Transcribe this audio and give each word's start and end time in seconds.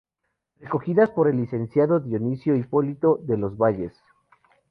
Recogidas 0.59 1.11
por 1.11 1.27
el 1.27 1.37
licenciado 1.37 1.99
Dionisio 1.99 2.55
Hipólito 2.55 3.17
de 3.21 3.37
los 3.37 3.55
Valles". 3.55 3.93